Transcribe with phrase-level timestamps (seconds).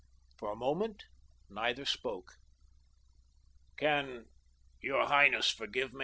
[0.35, 1.05] For a moment
[1.47, 2.37] neither spoke.
[3.77, 4.25] "Can
[4.79, 5.93] your highness forgive?"